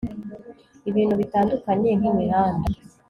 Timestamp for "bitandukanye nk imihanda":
1.21-2.67